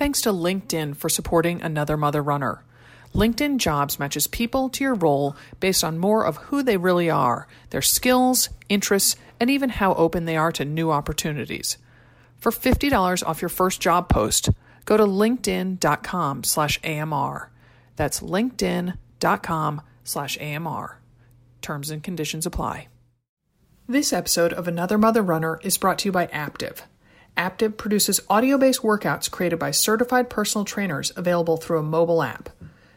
[0.00, 2.64] Thanks to LinkedIn for supporting Another Mother Runner.
[3.14, 7.46] LinkedIn Jobs matches people to your role based on more of who they really are,
[7.68, 11.76] their skills, interests, and even how open they are to new opportunities.
[12.38, 14.48] For $50 off your first job post,
[14.86, 17.50] go to linkedin.com slash AMR.
[17.96, 20.98] That's linkedin.com slash AMR.
[21.60, 22.88] Terms and conditions apply.
[23.86, 26.84] This episode of Another Mother Runner is brought to you by Aaptiv.
[27.40, 32.50] Aaptiv produces audio based workouts created by certified personal trainers available through a mobile app.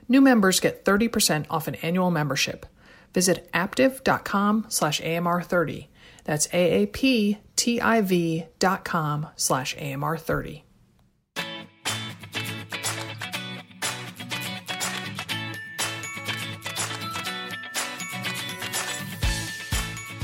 [0.10, 2.66] New members get 30% off an annual membership.
[3.14, 5.88] Visit aaptiv.com slash AMR30.
[6.26, 10.64] That's A-A-P-T-I-V dot com slash AMR30.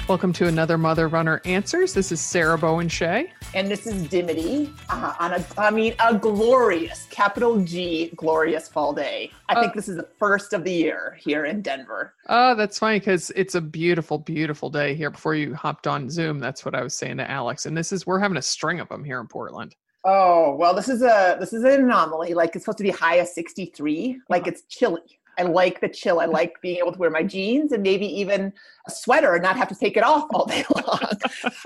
[0.10, 1.94] Welcome to another Mother Runner Answers.
[1.94, 3.32] This is Sarah Bowen Shea.
[3.54, 8.92] And this is Dimity uh, on a, I mean, a glorious, capital G, glorious fall
[8.92, 9.30] day.
[9.50, 12.16] I uh, think this is the first of the year here in Denver.
[12.28, 15.12] Oh, that's funny because it's a beautiful, beautiful day here.
[15.12, 17.68] Before you hopped on Zoom, that's what I was saying to Alex.
[17.68, 19.76] And this is, we're having a string of them here in Portland.
[20.06, 22.34] Oh, well, this is a, this is an anomaly.
[22.34, 24.22] Like it's supposed to be high of 63.
[24.28, 24.50] Like uh-huh.
[24.50, 25.19] it's chilly.
[25.40, 26.20] I like the chill.
[26.20, 28.52] I like being able to wear my jeans and maybe even
[28.88, 31.00] a sweater and not have to take it off all day long.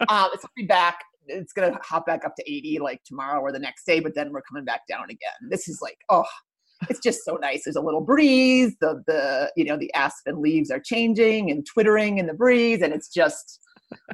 [0.08, 1.00] um, it's be back.
[1.26, 4.32] It's gonna hop back up to 80 like tomorrow or the next day, but then
[4.32, 5.50] we're coming back down again.
[5.50, 6.26] This is like, oh,
[6.90, 7.64] it's just so nice.
[7.66, 8.76] There's a little breeze.
[8.80, 12.94] The the you know the aspen leaves are changing and twittering in the breeze, and
[12.94, 13.60] it's just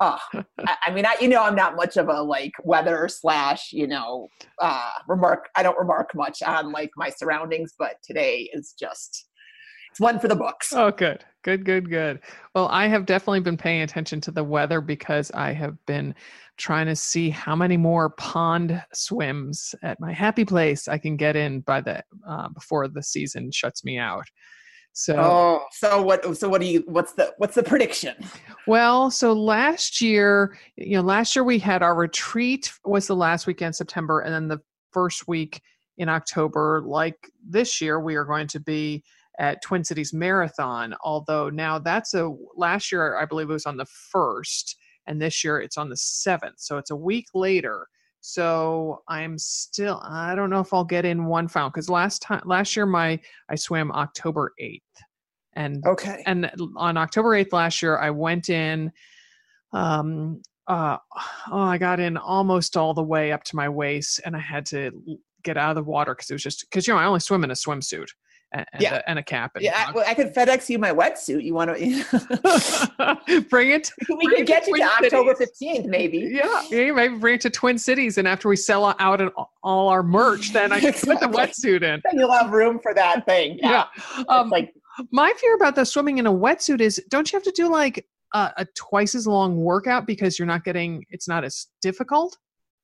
[0.01, 0.19] oh,
[0.59, 3.87] I, I, mean, I, you know, I'm not much of a like weather slash, you
[3.87, 4.27] know,
[4.61, 5.49] uh, remark.
[5.55, 9.28] I don't remark much on like my surroundings, but today is just
[9.91, 10.73] it's one for the books.
[10.73, 11.23] Oh, good.
[11.41, 12.19] Good, good, good.
[12.53, 16.13] Well, I have definitely been paying attention to the weather because I have been
[16.57, 21.37] trying to see how many more pond swims at my happy place I can get
[21.37, 24.25] in by the uh, before the season shuts me out.
[24.91, 26.37] So, oh, so what?
[26.37, 26.83] So what do you?
[26.87, 28.15] What's the what's the prediction?
[28.67, 33.47] Well, so last year, you know, last year we had our retreat was the last
[33.47, 34.59] weekend September, and then the
[34.91, 35.61] first week
[35.97, 36.83] in October.
[36.85, 39.03] Like this year, we are going to be
[39.39, 43.77] at Twin Cities Marathon, although now that's a last year I believe it was on
[43.77, 44.75] the first,
[45.07, 47.87] and this year it's on the seventh, so it's a week later.
[48.19, 52.41] So I'm still I don't know if I'll get in one final because last time
[52.45, 53.17] last year my
[53.49, 54.83] I swam October eighth,
[55.53, 58.91] and okay, and on October eighth last year I went in.
[59.71, 60.97] Um, uh,
[61.51, 64.65] oh, I got in almost all the way up to my waist, and I had
[64.67, 64.91] to
[65.43, 67.45] get out of the water because it was just because you know I only swim
[67.45, 68.09] in a swimsuit
[68.51, 68.95] and, yeah.
[68.95, 69.51] a, and a cap.
[69.55, 71.43] And yeah, I, I, could FedEx you my wetsuit.
[71.43, 73.91] You want to bring it?
[74.09, 76.17] We bring can get you to October fifteenth, maybe.
[76.31, 79.21] Yeah, yeah, maybe bring it to Twin Cities, and after we sell out
[79.63, 81.15] all our merch, then I can exactly.
[81.15, 82.01] put the wetsuit in.
[82.03, 83.59] Then you'll have room for that thing.
[83.61, 83.85] Yeah,
[84.17, 84.23] yeah.
[84.29, 84.73] Um, like
[85.11, 88.05] my fear about the swimming in a wetsuit is, don't you have to do like
[88.33, 91.05] a, a twice as long workout because you're not getting?
[91.09, 92.37] It's not as difficult.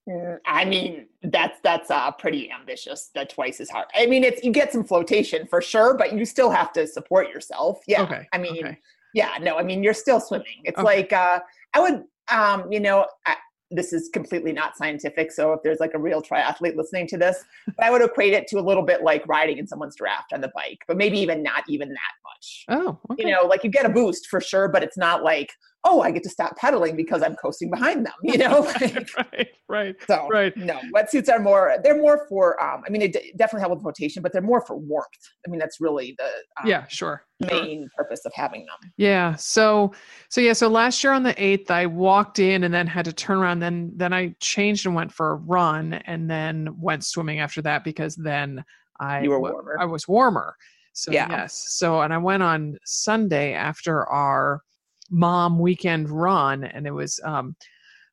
[0.07, 3.09] Mm, I mean, that's that's uh, pretty ambitious.
[3.15, 3.87] That twice as hard.
[3.95, 7.29] I mean, it's you get some flotation for sure, but you still have to support
[7.29, 7.79] yourself.
[7.87, 8.03] Yeah.
[8.03, 8.27] Okay.
[8.31, 8.79] I mean, okay.
[9.13, 9.37] yeah.
[9.41, 10.61] No, I mean, you're still swimming.
[10.63, 10.85] It's okay.
[10.85, 11.39] like uh,
[11.73, 13.35] I would, um, you know, I,
[13.71, 15.31] this is completely not scientific.
[15.31, 18.47] So if there's like a real triathlete listening to this, but I would equate it
[18.49, 21.41] to a little bit like riding in someone's draft on the bike, but maybe even
[21.41, 22.65] not even that much.
[22.69, 23.23] Oh, okay.
[23.23, 25.51] you know, like you get a boost for sure, but it's not like
[25.85, 28.63] oh, I get to stop pedaling because I'm coasting behind them, you know?
[29.17, 29.95] right, right.
[30.07, 30.55] So, right.
[30.57, 33.85] no, wetsuits are more, they're more for, um, I mean, they d- definitely help with
[33.85, 35.07] rotation, but they're more for warmth.
[35.47, 36.25] I mean, that's really the
[36.61, 37.23] um, yeah, sure.
[37.39, 37.89] main sure.
[37.97, 38.91] purpose of having them.
[38.97, 39.35] Yeah.
[39.35, 39.93] So,
[40.29, 43.13] so yeah, so last year on the 8th, I walked in and then had to
[43.13, 43.59] turn around.
[43.59, 47.83] Then, then I changed and went for a run and then went swimming after that
[47.83, 48.65] because then
[48.99, 49.77] I, you were warmer.
[49.79, 50.55] I was warmer.
[50.93, 51.27] So, yeah.
[51.29, 51.65] yes.
[51.69, 54.61] So, and I went on Sunday after our,
[55.09, 57.55] mom weekend run, and it was um,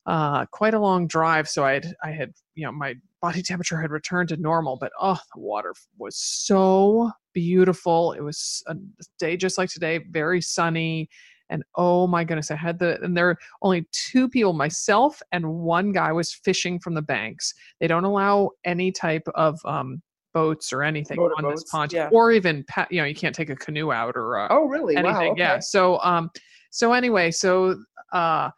[0.06, 1.48] uh, quite a long drive.
[1.48, 4.92] So I had I had you know my body temperature had returned to normal, but
[5.00, 8.12] oh, the water was so beautiful.
[8.12, 8.76] It was a
[9.18, 11.08] day just like today, very sunny.
[11.50, 15.46] And oh my goodness, I had the, and there were only two people, myself and
[15.46, 17.52] one guy was fishing from the banks.
[17.78, 20.00] They don't allow any type of um,
[20.32, 22.08] boats or anything Motor on boats, this pond, yeah.
[22.10, 25.14] or even, you know, you can't take a canoe out or uh, oh really anything.
[25.14, 25.40] Wow, okay.
[25.40, 25.58] Yeah.
[25.58, 26.30] So um,
[26.72, 27.76] so anyway, so
[28.14, 28.50] uh,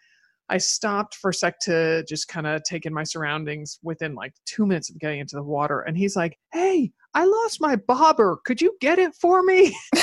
[0.48, 4.34] I stopped for a sec to just kind of take in my surroundings within like
[4.46, 5.80] two minutes of getting into the water.
[5.80, 8.38] And he's like, Hey, I lost my bobber.
[8.44, 9.76] Could you get it for me?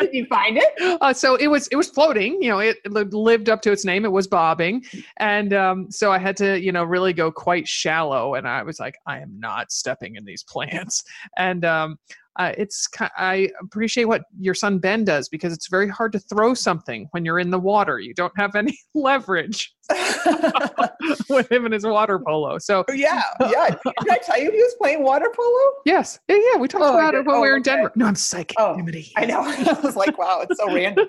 [0.00, 0.98] Did you find it?
[1.00, 2.40] Uh, so it was it was floating.
[2.40, 4.04] You know, it, it lived up to its name.
[4.04, 4.84] It was bobbing,
[5.18, 8.34] and um, so I had to you know really go quite shallow.
[8.34, 11.04] And I was like, I am not stepping in these plants.
[11.36, 11.98] And um,
[12.38, 16.54] uh, it's I appreciate what your son Ben does because it's very hard to throw
[16.54, 17.98] something when you're in the water.
[17.98, 19.74] You don't have any leverage
[21.30, 22.58] with him and his water polo.
[22.58, 23.68] So yeah, yeah.
[24.00, 25.72] Did I tell you he was playing water polo?
[25.84, 26.58] yes, yeah, yeah.
[26.58, 27.74] We talked Oh, about it when we Oh, were in okay.
[27.76, 27.92] Denver.
[27.96, 28.56] No, I'm psychic.
[28.58, 28.76] Oh.
[29.16, 29.40] I know.
[29.44, 31.08] I was like, wow, it's so random.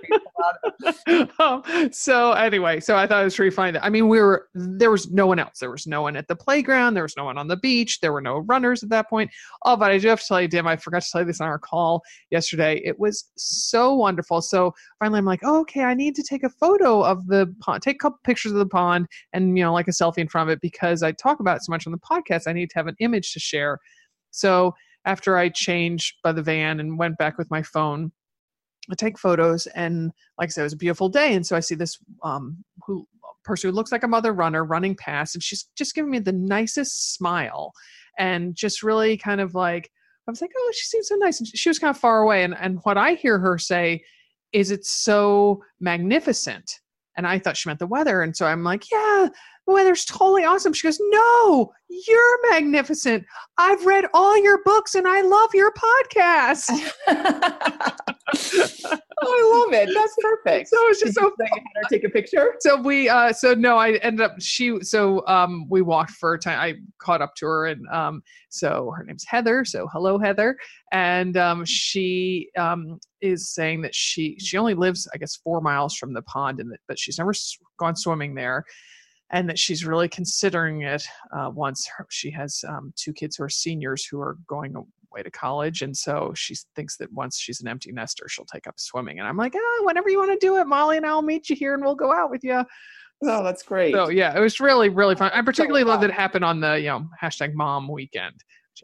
[1.40, 3.72] um, so anyway, so I thought it was pretty funny.
[3.74, 5.60] That, I mean, we were there was no one else.
[5.60, 6.94] There was no one at the playground.
[6.94, 8.00] There was no one on the beach.
[8.00, 9.30] There were no runners at that point.
[9.66, 11.42] Oh, but I do have to tell you, Dim, I forgot to tell you this
[11.42, 12.02] on our call
[12.32, 12.82] yesterday.
[12.84, 14.42] It was so wonderful.
[14.42, 17.82] So finally, I'm like, oh, okay, I need to take a photo of the pond,
[17.82, 20.50] take a couple pictures of the pond, and you know, like a selfie in front
[20.50, 22.44] of it because I talk about it so much on the podcast.
[22.48, 23.80] I need to have an image to share.
[24.32, 24.74] So
[25.06, 28.12] after I changed by the van and went back with my phone.
[28.92, 31.36] I take photos and like I said, it was a beautiful day.
[31.36, 33.08] And so I see this um who
[33.44, 36.32] person who looks like a mother runner running past and she's just giving me the
[36.32, 37.72] nicest smile
[38.18, 39.90] and just really kind of like
[40.28, 41.40] I was like, oh, she seems so nice.
[41.40, 42.44] And she- she was kind of far away.
[42.44, 44.04] And and what I hear her say
[44.54, 46.72] is it's so magnificent.
[47.20, 48.22] And I thought she meant the weather.
[48.22, 49.28] And so I'm like, yeah,
[49.74, 50.74] weather's totally awesome.
[50.74, 53.26] She goes, no, you're magnificent.
[53.58, 56.66] I've read all your books and I love your podcast.
[57.08, 57.08] oh,
[59.22, 59.90] I love it.
[59.94, 60.70] That's perfect.
[60.70, 62.56] So it's just Did so you had her take a picture?
[62.60, 66.40] so we uh so no i ended up she so um we walked for a
[66.40, 70.58] time i caught up to her and um so her name's heather so hello heather
[70.92, 75.96] and um she um is saying that she she only lives i guess four miles
[75.96, 77.34] from the pond and that but she's never
[77.78, 78.64] gone swimming there
[79.32, 81.04] and that she's really considering it
[81.36, 85.24] uh, once her, she has um, two kids who are seniors who are going away
[85.24, 88.76] to college and so she thinks that once she's an empty nester she'll take up
[88.78, 91.50] swimming and i'm like ah whenever you want to do it molly and i'll meet
[91.50, 92.64] you here and we'll go out with you
[93.24, 93.94] Oh, that's great.
[93.94, 96.80] so yeah it was really really fun i particularly love that it happened on the
[96.80, 98.36] you know hashtag mom weekend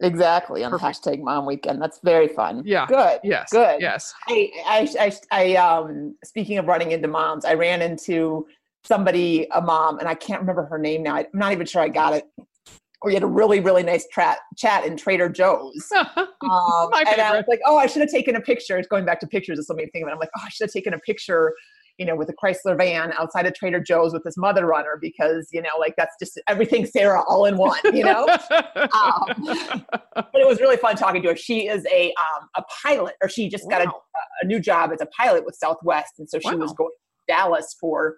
[0.02, 1.04] Exactly on the Perfect.
[1.06, 1.80] hashtag Mom Weekend.
[1.80, 2.62] That's very fun.
[2.66, 2.86] Yeah.
[2.86, 3.20] Good.
[3.24, 3.80] yes Good.
[3.80, 8.46] yes I, I, I, I, um, speaking of running into moms, I ran into
[8.86, 11.16] somebody, a mom, and I can't remember her name now.
[11.16, 12.24] I'm not even sure I got it.
[13.04, 15.92] We had a really, really nice tra- chat in Trader Joe's.
[16.42, 18.78] Um, My and I was like, oh, I should have taken a picture.
[18.78, 20.04] It's going back to pictures of so many things.
[20.04, 21.54] And I'm like, oh, I should have taken a picture,
[21.98, 25.48] you know, with a Chrysler van outside of Trader Joe's with this mother runner because,
[25.50, 28.26] you know, like that's just everything Sarah all in one, you know?
[28.76, 29.84] um,
[30.14, 31.36] but it was really fun talking to her.
[31.36, 33.90] She is a um, a pilot, or she just got a,
[34.42, 37.76] a new job as a pilot with Southwest, and so she was going to Dallas
[37.80, 38.16] for,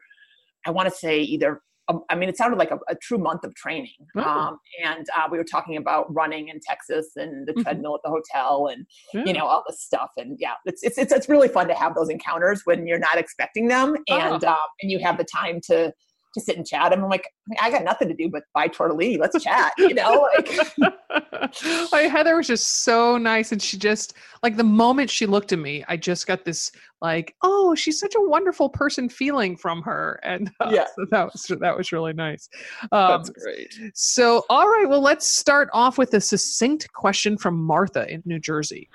[0.69, 1.63] I want to say either.
[1.91, 3.97] um, I mean, it sounded like a, a true month of training.
[4.15, 4.21] Oh.
[4.21, 7.63] Um, and uh, we were talking about running in Texas and the Mhm.
[7.63, 8.85] treadmill at the hotel, and
[9.15, 9.23] Yeah.
[9.25, 10.11] you know all this stuff.
[10.19, 13.17] And yeah, it's it's it's, it's really fun to have those encounters when you're not
[13.17, 14.49] expecting them, and Oh.
[14.49, 15.95] um, and you have the time to
[16.35, 16.93] to sit and chat.
[16.93, 17.29] And I'm like,
[17.61, 19.19] I got nothing to do but buy tortellini.
[19.19, 19.73] Let's chat.
[19.79, 20.59] You know, like.
[21.93, 25.59] like Heather was just so nice, and she just like the moment she looked at
[25.59, 26.71] me, I just got this
[27.01, 30.87] like, oh, she's such a wonderful person feeling from her, and uh, Yeah.
[30.97, 32.49] so that was that was really nice.
[32.93, 33.75] Um, That's great.
[33.95, 38.39] so, all right, well, let's start off with a succinct question from Martha in New
[38.39, 38.89] Jersey.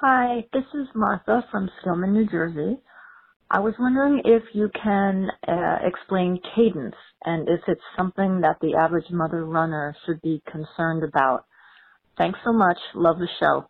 [0.00, 2.78] Hi, this is Martha from Stillman, New Jersey.
[3.52, 6.94] I was wondering if you can uh, explain cadence
[7.24, 11.46] and if it's something that the average mother runner should be concerned about.
[12.16, 12.78] Thanks so much.
[12.94, 13.66] Love the show.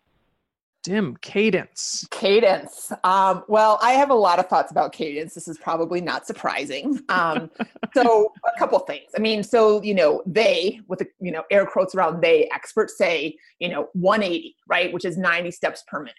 [0.82, 2.06] Dim cadence.
[2.10, 2.90] Cadence.
[3.04, 5.34] Um, well, I have a lot of thoughts about cadence.
[5.34, 7.00] This is probably not surprising.
[7.10, 7.50] Um,
[7.94, 9.10] so, a couple things.
[9.14, 12.96] I mean, so you know, they with the you know air quotes around they experts
[12.96, 16.14] say you know 180, right, which is 90 steps per minute,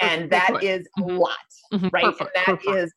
[0.00, 0.62] and that foot.
[0.62, 1.18] is a Mhm.
[1.18, 1.36] lot,
[1.72, 2.16] Mhm, right?
[2.16, 2.92] per And that is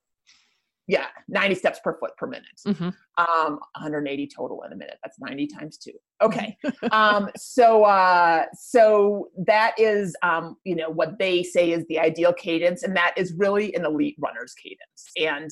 [0.88, 2.46] yeah, 90 steps per foot per minute.
[2.64, 2.96] Mhm.
[3.18, 5.00] Um, 180 total in a minute.
[5.04, 5.94] That's 90 times two.
[6.22, 6.56] Okay.
[6.92, 12.34] um, so uh, so that is um, you know what they say is the ideal
[12.34, 15.10] cadence, and that is really an elite runner's cadence.
[15.20, 15.50] And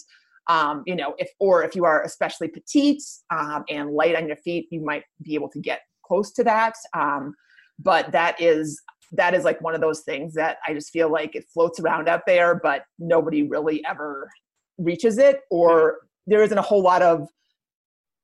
[0.49, 4.37] um, you know, if or if you are especially petite um, and light on your
[4.37, 6.75] feet, you might be able to get close to that.
[6.93, 7.33] Um,
[7.79, 8.79] but that is
[9.13, 12.09] that is like one of those things that I just feel like it floats around
[12.09, 14.29] out there, but nobody really ever
[14.77, 17.21] reaches it, or there isn't a whole lot of.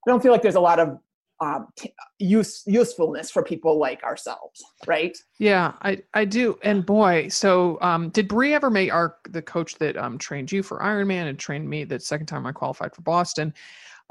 [0.08, 0.98] I don't feel like there's a lot of
[1.42, 5.18] um, t- use usefulness for people like ourselves, right?
[5.38, 6.58] Yeah, I I do.
[6.64, 10.64] And boy, so um did Bree ever make our the coach that um trained you
[10.64, 13.54] for Ironman and trained me the second time I qualified for Boston?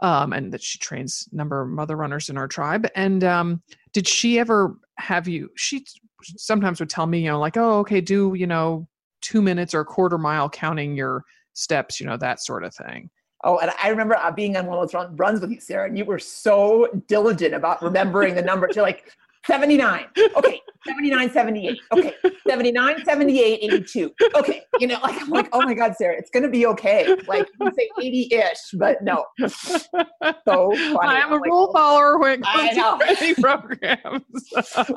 [0.00, 2.87] Um, and that she trains number of mother runners in our tribe.
[2.94, 3.61] And um,
[3.92, 5.50] did she ever have you?
[5.57, 5.85] She
[6.23, 8.88] sometimes would tell me, you know, like, oh, okay, do you know
[9.21, 11.25] two minutes or a quarter mile counting your
[11.55, 13.11] steps, you know, that sort of thing.
[13.45, 15.97] Oh, and I remember uh, being on one of those runs with you, Sarah, and
[15.97, 19.12] you were so diligent about remembering the number You're like,
[19.47, 20.07] 79.
[20.37, 20.61] Okay.
[20.87, 21.80] 79, 78.
[21.92, 22.14] Okay.
[22.49, 24.12] 79, 78, 82.
[24.37, 24.62] Okay.
[24.78, 27.16] You know, like I'm like, oh my God, Sarah, it's gonna be okay.
[27.26, 29.25] Like you can say 80-ish, but no.
[29.49, 30.99] So funny.
[31.02, 34.23] I am a like, rule follower when it comes to training programs.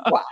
[0.06, 0.24] wow.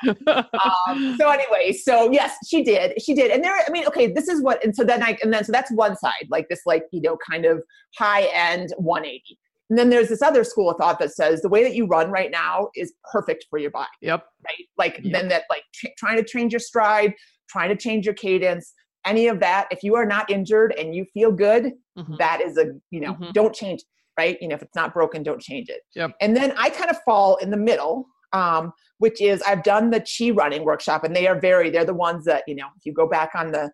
[0.88, 3.00] Um, so anyway, so yes, she did.
[3.02, 3.30] She did.
[3.30, 5.52] And there, I mean, okay, this is what, and so then I, and then, so
[5.52, 7.62] that's one side, like this, like, you know, kind of
[7.96, 9.38] high end 180.
[9.70, 12.10] And then there's this other school of thought that says the way that you run
[12.10, 14.26] right now is perfect for your body, Yep.
[14.44, 14.66] right?
[14.76, 15.12] Like Yep.
[15.12, 17.14] then that, like tr- trying to change your stride,
[17.48, 18.74] trying to change your cadence,
[19.06, 19.68] any of that.
[19.70, 22.18] If you are not injured and you feel good, Mhm.
[22.18, 23.32] that is a, you know, Mhm.
[23.32, 23.82] don't change
[24.18, 24.36] right?
[24.42, 25.80] You know, if it's not broken, don't change it.
[25.94, 26.10] Yep.
[26.20, 30.00] And then I kind of fall in the middle, um, which is I've done the
[30.00, 32.92] chi running workshop, and they are very, they're the ones that, you know, if you
[32.92, 33.70] go back on the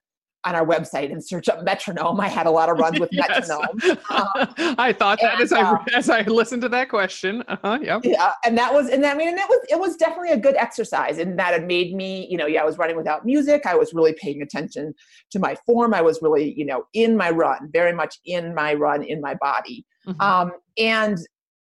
[0.46, 3.48] on our website and search up metronome, I had a lot of runs with Yes.
[3.48, 3.98] metronome.
[4.10, 7.42] Um, I thought that and, as I uh, as I listened to that question.
[7.48, 8.00] Uh-huh, yep.
[8.04, 10.56] yeah, and that was, and I mean, and it was, it was definitely a good
[10.56, 13.66] exercise, and that it made me, you know, yeah, I was running without music.
[13.66, 14.94] I was really paying attention
[15.32, 15.92] to my form.
[15.92, 19.34] I was really, you know, in my run, very much in my run, in my
[19.34, 19.84] body.
[20.06, 20.20] Mhm.
[20.20, 21.18] Um, and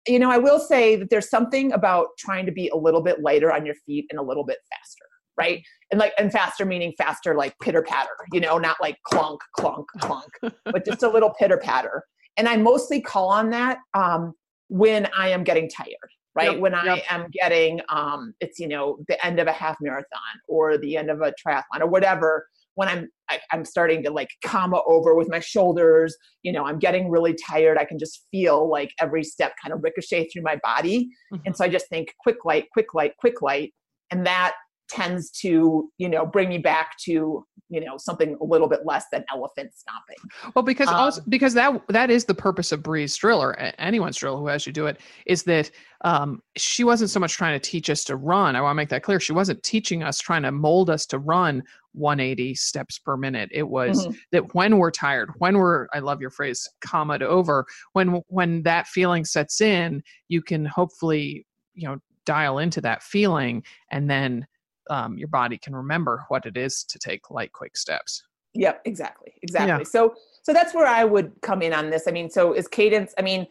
[0.07, 3.23] you know, I will say that there's something about trying to be a little bit
[3.23, 5.05] lighter on your feet and a little bit faster,
[5.37, 5.62] right?
[5.91, 9.87] And like, and faster meaning faster, like pitter patter, you know, not like clunk, clunk,
[10.00, 10.31] clunk,
[10.64, 12.05] but just a little pitter patter.
[12.37, 14.33] And I mostly call on that um,
[14.69, 15.88] when I am getting tired,
[16.35, 16.53] right?
[16.53, 17.05] Yep, when I yep.
[17.11, 21.11] am getting, um, it's you know, the end of a half marathon or the end
[21.11, 22.47] of a triathlon or whatever.
[22.76, 26.81] When I'm, I, I'm starting to like comma over with my shoulders, you know, I'm
[26.81, 27.79] getting really tired.
[27.79, 31.09] I can just feel like every step kind of ricochet through my body.
[31.33, 31.43] Mhm.
[31.47, 33.73] And so I just think quick light, quick light, quick light.
[34.11, 34.55] And that
[34.88, 39.07] tends to, you know, bring me back to, you know, something a little bit less
[39.11, 40.53] than elephant stomping.
[40.55, 44.17] Well, because also Um, because that that is the purpose of Bree's drill or anyone's
[44.17, 45.71] drill who has you do it is that
[46.03, 48.57] um, she wasn't so much trying to teach us to run.
[48.57, 49.19] I want to make that clear.
[49.19, 51.62] She wasn't teaching us, trying to mold us to run
[51.93, 53.49] 180 steps per minute.
[53.53, 54.17] It was Mhm.
[54.33, 58.87] that when we're tired, when we're I love your phrase, comma over, when when that
[58.87, 64.47] feeling sets in, you can hopefully you know dial into that feeling, and then
[64.91, 68.23] um, your body can remember what it is to take light, quick steps.
[68.55, 69.85] Yep, exactly, exactly.
[69.85, 72.05] So, so that's where I would come in on this.
[72.07, 73.12] I mean, so is cadence?
[73.19, 73.47] I mean,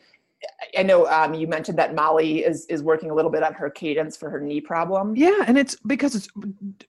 [0.77, 3.69] I- know um, you mentioned that Molly is is working a little bit on her
[3.69, 5.15] cadence for her knee problem.
[5.15, 6.27] Yeah, and it's because it's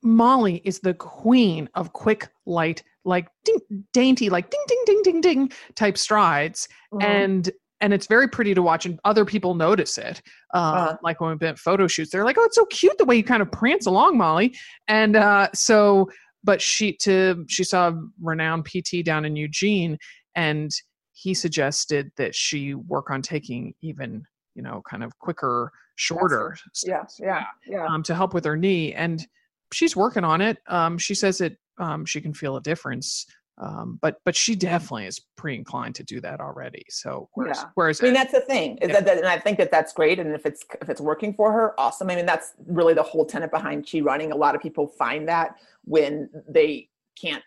[0.02, 5.20] Molly is the queen of quick, light, like ding, dainty, like ding, ding, ding, ding,
[5.20, 7.02] ding type strides, Mhm.
[7.02, 10.22] and and it's very pretty to watch, and other people notice it.
[10.52, 10.96] Uh, Uh-huh.
[11.02, 13.16] Like when we've been at photo shoots, they're like, "Oh, it's so cute the way
[13.16, 14.56] you kind of prance along, Molly."
[14.88, 16.10] And uh, so,
[16.42, 19.98] but she to she saw a renowned PT down in Eugene,
[20.34, 20.70] and
[21.12, 27.18] he suggested that she work on taking even you know kind of quicker, shorter steps
[27.20, 27.86] yeah, yeah, yeah.
[27.86, 29.26] um, to help with her knee, and
[29.72, 30.58] she's working on it.
[30.68, 33.26] Um, she says that um, she can feel a difference,
[33.58, 36.84] um, but but she definitely is pre-inclined to do that already.
[36.88, 37.68] So whereas, Yeah.
[37.74, 38.88] whereas I mean, that's the thing, Yeah.
[38.88, 40.18] that, that, and I think that that's great.
[40.18, 42.10] And if it's if it's working for her, awesome.
[42.10, 44.32] I mean, that's really the whole tenet behind chi running.
[44.32, 46.88] A lot of people find that when they
[47.20, 47.44] can't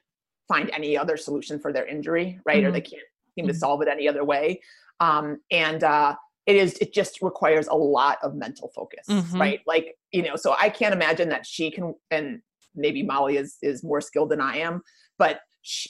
[0.48, 2.74] find any other solution for their injury, right, or Mhm.
[2.74, 3.04] they can't
[3.36, 3.58] seem to Mhm.
[3.58, 4.62] solve it any other way.
[5.02, 9.38] Um, and uh, it is it just requires a lot of mental focus, Mhm.
[9.40, 9.60] right?
[9.68, 12.42] Like you know, so I can't imagine that she can, and
[12.76, 14.82] maybe Molly is is more skilled than I am,
[15.18, 15.42] but.
[15.68, 15.90] She,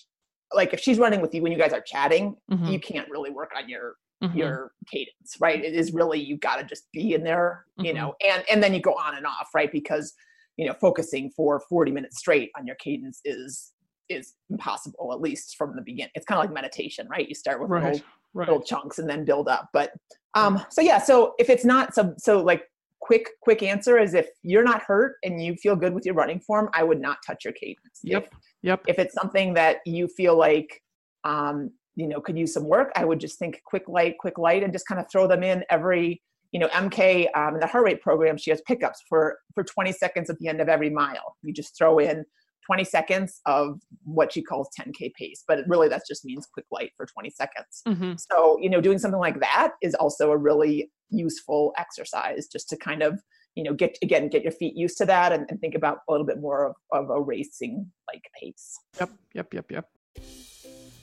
[0.54, 3.30] like if she's running with you when you guys are chatting, Mhm, you can't really
[3.30, 4.36] work on your mhm.
[4.36, 7.96] your cadence right it is really you got to just be in there you Mhm.
[7.96, 10.16] know and and then you go on and off right because
[10.56, 13.74] you know focusing for 40 minutes straight on your cadence is
[14.10, 17.62] is impossible at least from the beginning it's kind of like meditation right you start
[17.62, 18.02] with right, little,
[18.34, 18.48] right.
[18.50, 19.92] little chunks and then build up but
[20.34, 22.64] um so yeah so if it's not so so like
[23.00, 26.40] quick quick answer is if you're not hurt and you feel good with your running
[26.40, 28.24] form i would not touch your cadence Yep.
[28.24, 28.30] If-
[28.64, 28.82] Yep.
[28.88, 30.82] if it's something that you feel like
[31.24, 34.64] um, you know could use some work i would just think quick light quick light
[34.64, 37.84] and just kind of throw them in every you know mk um, in the heart
[37.86, 41.36] rate program she has pickups for for 20 seconds at the end of every mile
[41.44, 42.26] you just throw in
[42.68, 46.92] 20 seconds of what she calls 10k pace but really that just means quick light
[46.98, 48.20] for 20 seconds Mhm.
[48.32, 52.78] so you know doing something like that is also a really useful exercise just to
[52.78, 53.20] kind of
[53.56, 56.12] you know get again get your feet used to that and, and think about a
[56.12, 59.10] little bit more of, of a racing like pace Yep.
[59.34, 59.54] Yep.
[59.54, 59.72] Yep.
[59.72, 59.90] Yep.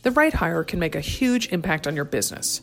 [0.03, 2.61] The right hire can make a huge impact on your business.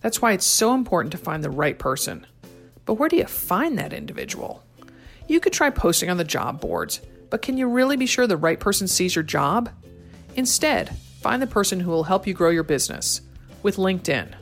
[0.00, 2.26] That's why it's so important to find the right person.
[2.86, 4.62] But where do you find that individual?
[5.26, 8.36] You could try posting on the job boards, but can you really be sure the
[8.36, 9.70] right person sees your job?
[10.36, 13.20] Instead, find the person who will help you grow your business
[13.62, 14.34] with LinkedIn.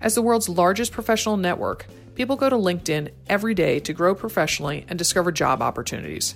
[0.00, 4.84] As the world's largest professional network, people go to LinkedIn every day to grow professionally
[4.88, 6.34] and discover job opportunities.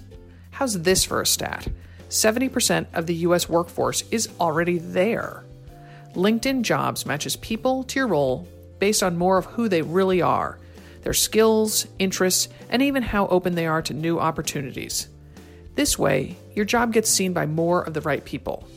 [0.50, 1.68] How's this for a stat?
[2.08, 5.44] 70% of the US workforce is already there.
[6.14, 8.48] LinkedIn Jobs matches people to your role
[8.78, 10.58] based on more of who they really are,
[11.02, 15.08] their skills, interests, and even how open they are to new opportunities.
[15.80, 18.68] This way, your job gets seen by more of the right people.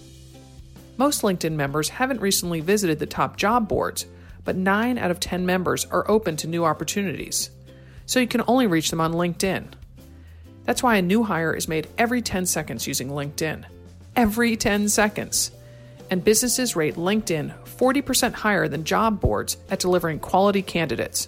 [0.95, 4.05] Most LinkedIn members haven't recently visited the top job boards,
[4.45, 7.49] but 9 out of 10 members are open to new opportunities.
[8.05, 9.65] So you can only reach them on LinkedIn.
[10.63, 13.65] That's why a new hire is made every 10 seconds using LinkedIn.
[14.15, 15.51] Every 10 seconds.
[16.09, 21.27] And businesses rate LinkedIn 40% higher than job boards at delivering quality candidates.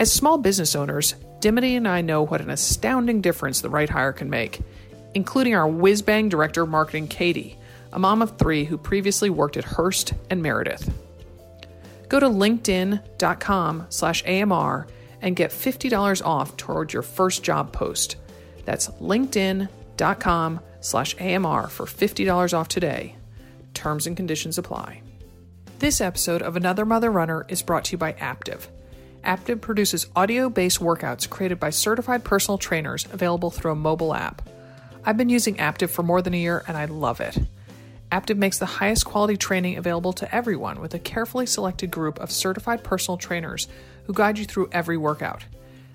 [0.00, 4.12] As small business owners, Dimity and I know what an astounding difference the right hire
[4.12, 4.60] can make,
[5.12, 7.58] including our whiz bang director of marketing, Katie,
[7.92, 10.88] a mom of three who previously worked at Hearst and Meredith.
[12.08, 14.86] Go to linkedin.com slash AMR
[15.20, 18.14] and get $50 off toward your first job post.
[18.64, 23.16] That's linkedin.com slash AMR for $50 off today.
[23.74, 25.02] Terms and conditions apply.
[25.80, 28.68] This episode of Another Mother Runner is brought to you by Aaptiv.
[29.24, 34.42] Aaptiv produces audio based workouts created by certified personal trainers available through a mobile app.
[35.04, 37.38] I've been using Aaptiv for more than a year and I love it.
[38.10, 42.32] Aaptiv makes the highest quality training available to everyone with a carefully selected group of
[42.32, 43.68] certified personal trainers
[44.04, 45.44] who guide you through every workout.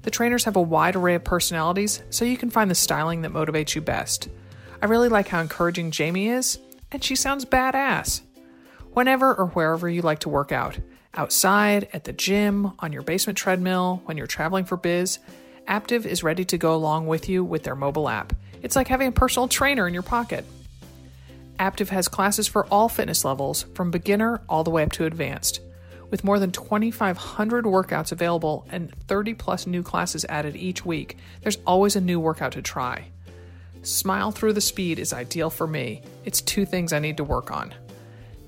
[0.04, 3.34] The trainers have a wide array of personalities, so you can find the styling that
[3.34, 4.30] motivates you best.
[4.82, 6.60] I really like how encouraging Jamie is,
[6.94, 8.22] and she sounds badass.
[8.94, 10.80] Whenever or wherever you like to work out,
[11.18, 15.20] outside, at the gym, on your basement treadmill, when you're traveling for biz,
[15.68, 18.34] Aaptiv is ready to go along with you with their mobile app.
[18.62, 20.46] It's like having a personal trainer in your pocket.
[21.60, 25.60] Aaptiv has classes for all fitness levels, from beginner all the way up to advanced.
[26.10, 31.58] With more than 2,500 workouts available and 30 plus new classes added each week, there's
[31.66, 33.08] always a new workout to try.
[33.82, 36.02] Smile Through the Speed is ideal for me.
[36.24, 37.74] It's two things I need to work on.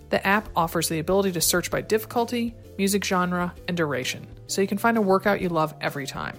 [0.10, 4.68] The app offers the ability to search by difficulty, music genre, and duration, so you
[4.68, 6.36] can find a workout you love every time.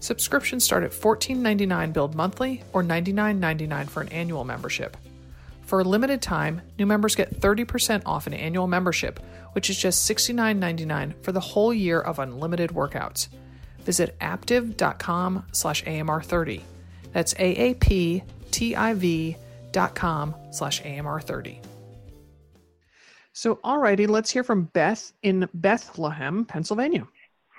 [0.00, 4.96] Subscriptions start at $14.99 billed monthly or $99.99 for an annual membership.
[5.62, 9.20] For a limited time, new members get 30% off an annual membership,
[9.52, 13.28] which is just $69.99 for the whole year of unlimited workouts.
[13.80, 16.62] Visit aaptiv.com slash AMR30.
[17.12, 18.16] That's A-A-P-T-I-V
[19.72, 21.62] dot com slash AMR30.
[23.40, 27.06] So, alrighty, let's hear from Beth in Bethlehem, Pennsylvania.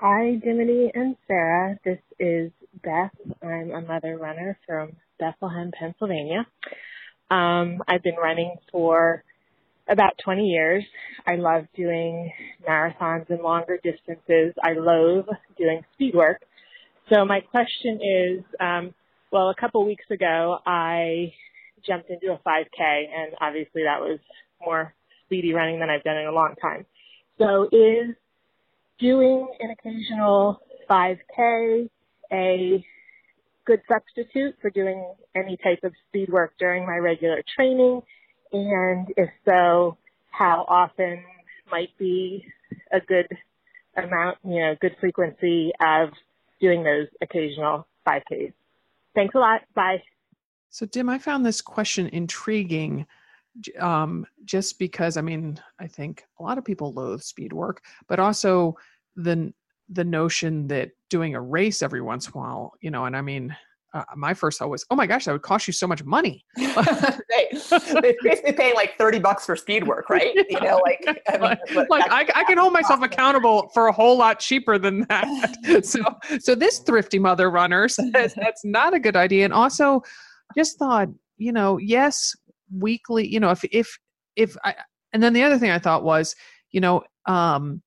[0.01, 1.79] Hi, Dimity and Sarah.
[1.85, 2.51] This is
[2.83, 3.13] Beth.
[3.41, 6.45] I'm a mother runner from Bethlehem, Pennsylvania.
[7.31, 9.23] Um, I've been running for
[9.87, 10.83] about 20 years.
[11.25, 12.29] I love doing
[12.67, 14.53] marathons and longer distances.
[14.61, 16.41] I loathe doing speed work.
[17.07, 18.93] So my question is, um,
[19.31, 21.31] well, a couple weeks ago, I
[21.87, 24.19] jumped into a 5K, and obviously that was
[24.59, 24.93] more
[25.29, 26.85] speedy running than I've done in a long time.
[27.37, 28.15] So is
[28.99, 31.89] doing an occasional 5K
[32.31, 32.85] a
[33.65, 38.01] good substitute for doing any type of speed work during my regular training?
[38.51, 39.97] And if so,
[40.31, 41.23] how often
[41.71, 42.45] might be
[42.91, 43.27] a good
[43.95, 46.09] amount, you know, good frequency of
[46.59, 48.53] doing those occasional 5Ks?
[49.13, 49.61] Thanks a lot.
[49.75, 50.01] Bye.
[50.71, 53.05] So, Dim, I found this question intriguing
[53.79, 58.19] um, just because, I mean, I think a lot of people loathe speed work, but
[58.19, 58.75] also
[59.15, 59.53] the
[59.91, 63.21] the notion that doing a race every once in a while, you know, and I
[63.21, 63.55] mean,
[63.93, 66.45] uh, my first thought was, oh my gosh, that would cost you so much money.
[66.55, 70.35] they basically paying like 30 bucks for speed work, right?
[70.49, 73.91] You know, like, I mean, like, like I, I, can hold myself accountable for a
[73.91, 75.83] whole lot cheaper than that.
[75.85, 76.01] so,
[76.39, 79.45] so this thrifty mother runner says that's not a good idea.
[79.45, 80.01] And also
[80.55, 82.35] just thought, you know, yes,
[82.71, 83.97] weekly, you know, if, if,
[84.35, 84.75] if I,
[85.13, 86.35] and then the other thing I thought was,
[86.71, 87.81] you know, um,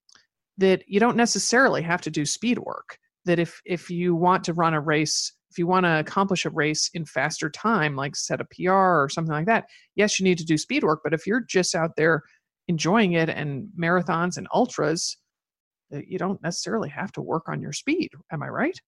[0.58, 4.52] that you don't necessarily have to do speed work that if if you want to
[4.52, 8.40] run a race if you want to accomplish a race in faster time like set
[8.40, 9.64] a pr or something like that
[9.94, 12.22] yes you need to do speed work but if you're just out there
[12.68, 15.16] enjoying it and marathons and ultras
[15.92, 18.10] uh, you don't necessarily have to work on your speed.
[18.32, 18.78] Am i right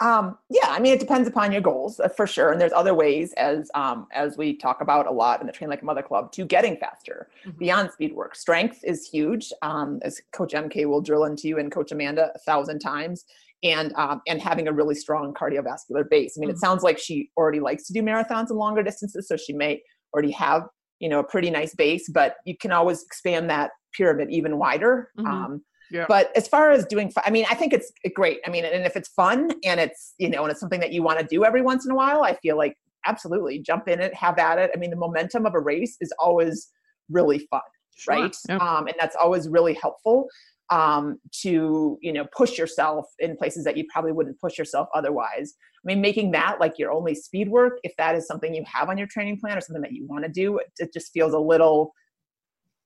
[0.00, 2.52] um, yeah, I mean, it depends upon your goals uh, for sure.
[2.52, 5.68] And there's other ways, as um, as we talk about a lot in the Train
[5.68, 7.58] Like a Mother Club, to getting faster mm-hmm.
[7.58, 8.34] beyond speed work.
[8.34, 12.38] Strength is huge, um, as Coach MK will drill into you and Coach Amanda a
[12.40, 13.26] thousand times,
[13.62, 16.36] and um, and having a really strong cardiovascular base.
[16.36, 16.56] I mean, mm-hmm.
[16.56, 19.82] it sounds like she already likes to do marathons and longer distances, so she may
[20.14, 20.62] already have
[20.98, 25.10] you know a pretty nice base but you can always expand that pyramid even wider
[25.18, 25.60] Mhm.
[25.90, 26.06] Yeah.
[26.08, 28.96] but as far as doing i mean i think it's great i mean and if
[28.96, 31.62] it's fun and it's you know and it's something that you want to do every
[31.62, 32.76] once in a while i feel like
[33.06, 36.12] absolutely jump in it have at it i mean the momentum of a race is
[36.18, 36.70] always
[37.08, 37.60] really fun
[37.96, 38.14] Sure.
[38.14, 38.56] right Yeah.
[38.58, 40.26] um, and that's always really helpful
[40.70, 45.54] um, to you know push yourself in places that you probably wouldn't push yourself otherwise
[45.76, 48.88] i mean making that like your only speed work if that is something you have
[48.88, 51.32] on your training plan or something that you want to do it, it just feels
[51.34, 51.92] a little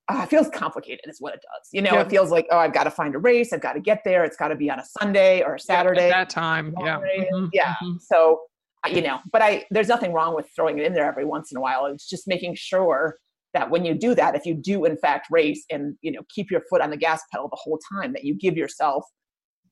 [0.07, 2.01] uh, it feels complicated is what it does you know Yeah.
[2.01, 4.23] it feels like oh i've got to find a race i've got to get there
[4.23, 6.73] it's got to be on a sunday or a saturday At that time.
[6.79, 6.99] Yeah.
[7.33, 7.99] Mhm, yeah mhm.
[8.01, 8.41] so
[8.89, 11.57] you know but i there's nothing wrong with throwing it in there every once in
[11.57, 13.17] a while it's just making sure
[13.55, 16.51] that when you do that if you do in fact race and you know keep
[16.51, 19.03] your foot on the gas pedal the whole time that you give yourself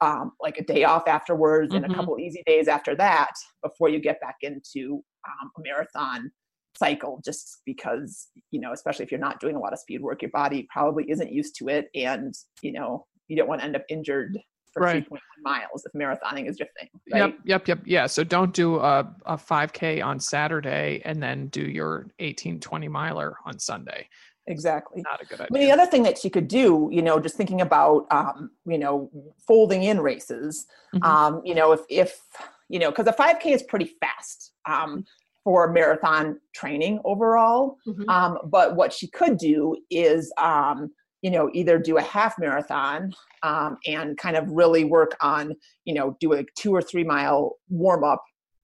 [0.01, 1.91] um, like a day off afterwards and Mhm.
[1.91, 6.31] a couple easy days after that before you get back into um, a marathon
[6.77, 10.21] cycle just because you know especially if you're not doing a lot of speed work
[10.21, 13.75] your body probably isn't used to it and you know you don't want to end
[13.75, 14.37] up injured
[14.73, 15.07] for Right.
[15.07, 17.79] 3.1 miles if marathoning is your thing Yep, right yep, yep.
[17.85, 18.07] Yeah.
[18.07, 23.35] So don't do a, a 5K on Saturday and then do your 18, 20 miler
[23.45, 24.07] on Sunday.
[24.47, 25.67] exactly Not a good idea.
[25.67, 29.11] the other thing that she could do, you know, just thinking about, um, you know,
[29.47, 31.05] folding in races, Mhm.
[31.07, 32.19] um, you know, if, if,
[32.67, 35.05] you know, because a 5K is pretty fast um,
[35.43, 37.77] for marathon training overall.
[37.87, 38.07] Mhm.
[38.09, 43.13] Um, but what she could do is, um, you know, either do a half marathon
[43.43, 45.53] um, and kind of really work on,
[45.85, 48.23] you know, do a two or three mile warm up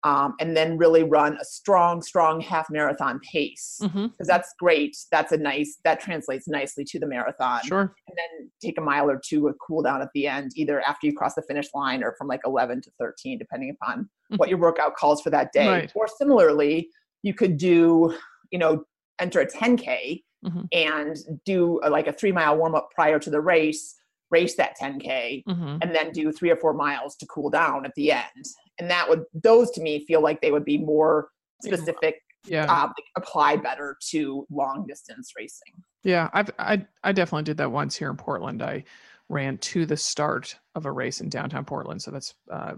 [0.05, 4.97] um, and then really run a strong, strong half marathon pace because that's great.
[5.13, 7.61] That's a nice that translates nicely to the marathon.
[7.65, 7.95] Sure.
[8.09, 11.07] And then take a mile or two, a cool down at the end, either after
[11.07, 14.59] you cross the finish line or from like 11 to 13, depending upon what your
[14.59, 15.69] workout calls for that day.
[15.69, 15.93] Right.
[15.95, 16.89] Or similarly,
[17.23, 18.17] you could do,
[18.51, 18.85] you know,
[19.19, 20.69] enter a 10k Mhm.
[20.73, 23.95] and do a, like a three mile warm up prior to the race,
[24.31, 27.93] race that 10k, hmm and then do three or four miles to cool down at
[27.95, 28.47] the end.
[28.81, 31.29] And that would those to me feel like they would be more
[31.63, 32.65] specific Yeah.
[32.65, 35.75] uh, like, apply better to long distance racing.
[36.03, 38.63] Yeah, I've I I definitely did that once here in Portland.
[38.63, 38.85] I
[39.29, 42.75] ran to the start of a race in downtown Portland, so that's uh,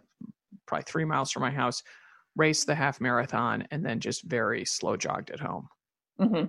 [0.67, 1.83] probably three miles from my house.
[2.35, 5.69] Raced the half marathon and then just very slow jogged at home.
[6.19, 6.45] hmm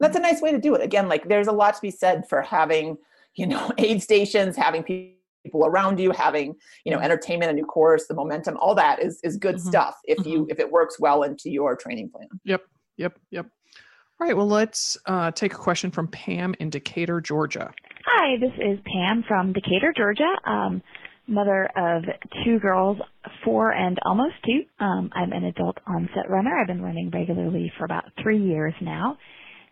[0.00, 0.82] That's a nice way to do it.
[0.82, 2.98] Again, like there's a lot to be said for having,
[3.34, 5.12] you know, aid stations, having pe-
[5.44, 9.20] people around you, having, you know, entertainment, a new course, the momentum, all that is
[9.22, 9.60] is good Mhm.
[9.60, 12.28] stuff if you if it works well into your training plan.
[12.44, 12.62] Yep,
[12.96, 13.46] yep, yep.
[14.20, 17.72] All right, well, let's uh, take a question from Pam in Decatur, Georgia.
[18.04, 20.32] Hi, this is Pam from Decatur, Georgia.
[20.44, 20.82] Um,
[21.28, 22.04] mother of
[22.44, 22.98] two girls,
[23.44, 24.64] four and almost two.
[24.80, 26.58] Um, I'm an adult onset runner.
[26.58, 29.18] I've been running regularly for about three years now.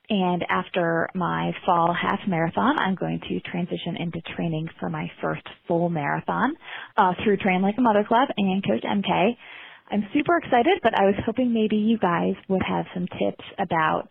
[0.08, 5.42] And after my fall half marathon, I'm going to transition into training for my first
[5.66, 6.54] full marathon
[6.96, 9.36] uh, through Train Like a Mother Club and Coach MK.
[9.90, 14.08] I'm super excited, but I was hoping maybe you guys would have some tips about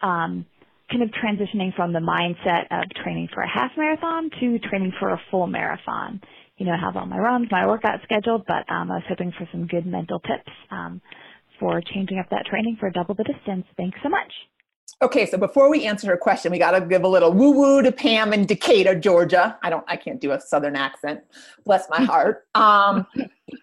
[0.00, 0.46] um,
[0.90, 5.10] kind of transitioning from the mindset of training for a half marathon to training for
[5.10, 6.20] a full marathon.
[6.56, 9.32] You know, I have all my runs, my workout scheduled, but um, I was hoping
[9.36, 11.00] for some good mental tips um,
[11.60, 13.66] for changing up that training for a double the distance.
[13.76, 14.32] Thanks so much.
[15.02, 17.82] Okay, so before we answer her question, we got to give a little woo woo
[17.82, 19.58] to Pam in Decatur, Georgia.
[19.62, 21.20] I don't, I can't do a Southern accent.
[21.66, 22.44] Bless my heart.
[22.54, 23.06] Um,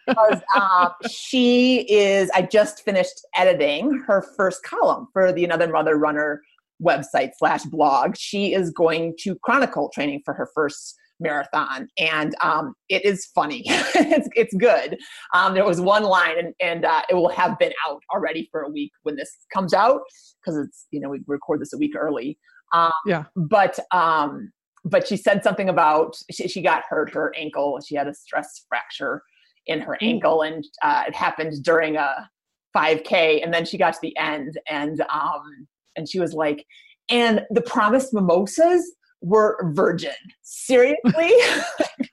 [0.06, 2.30] because um, she is.
[2.36, 6.42] I just finished editing her first column for the Another Mother Runner
[6.82, 8.16] website slash blog.
[8.16, 13.64] She is going to chronicle training for her first marathon, and um, it is funny.
[13.68, 14.98] it's it's good.
[15.34, 18.62] Um, there was one line, and and uh, it will have been out already for
[18.62, 20.02] a week when this comes out
[20.44, 22.38] because it's you know we record this a week early.
[22.74, 23.24] Um, Yeah.
[23.36, 24.52] But um,
[24.86, 27.80] but she said something about she, she got hurt her ankle.
[27.86, 29.22] She had a stress fracture
[29.66, 32.30] in her ankle, and uh, it happened during a
[32.76, 33.44] 5K.
[33.44, 36.66] And then she got to the end, and um, and she was like,
[37.10, 38.94] and the promised mimosas
[39.24, 40.14] were virgin.
[40.42, 41.32] Seriously?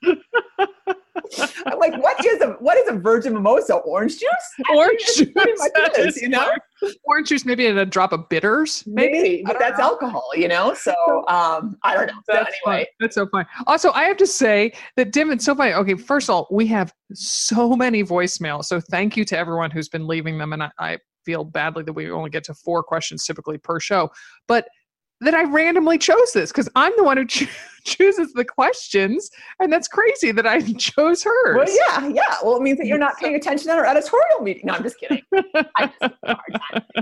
[1.67, 3.75] I'm like, what is a what is a virgin mimosa?
[3.75, 4.67] Orange juice?
[4.75, 5.31] Orange juice.
[5.35, 6.53] pretty much is, is you know.
[7.05, 8.83] Orange juice, maybe and a drop of bitters.
[8.87, 9.85] Maybe, Maybe, but that's know.
[9.85, 10.75] alcohol, you know.
[10.75, 10.93] So
[11.29, 12.15] um, I don't know.
[12.15, 12.87] So That's anyway, fun.
[13.01, 13.47] That's so fun.
[13.67, 15.73] Also, I have to say that Dim, it's so funny.
[15.75, 18.65] Okay, first of all, we have so many voicemails.
[18.65, 20.53] So thank you to everyone who's been leaving them.
[20.53, 24.11] And I, I feel badly that we only get to four questions typically per show.
[24.49, 24.69] But
[25.21, 27.47] that I randomly chose this because I'm the one who cho-
[27.85, 31.57] chooses the questions, and that's crazy that I chose hers.
[31.57, 32.37] Well, yeah, yeah.
[32.43, 34.67] Well, it means that you're not paying attention at our editorial meeting.
[34.67, 35.23] No, I'm just kidding.
[35.33, 36.15] just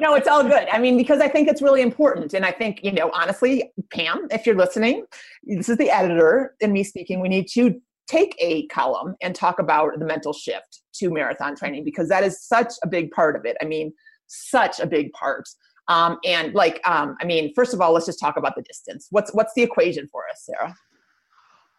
[0.00, 0.68] no, it's all good.
[0.72, 4.26] I mean, because I think it's really important, and I think you know, honestly, Pam,
[4.31, 5.04] if you're listening,
[5.44, 7.20] this is the editor and me speaking.
[7.20, 11.85] We need to take a column and talk about the mental shift to marathon training
[11.85, 13.57] because that is such a big part of it.
[13.61, 13.92] I mean,
[14.26, 15.48] such a big part.
[15.88, 19.09] Um, and like, um, I mean, first of all, let's just talk about the distance.
[19.11, 20.74] What's what's the equation for us, Sarah?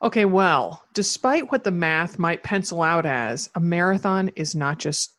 [0.02, 5.14] Okay, well, despite what the math might pencil out as, a marathon is not just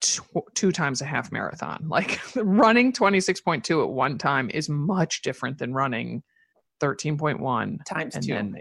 [0.00, 1.86] tw- two times a half marathon.
[1.88, 6.22] Like running 26.2 at one time is much different than running
[6.82, 8.34] 13.1 times two.
[8.34, 8.56] Then,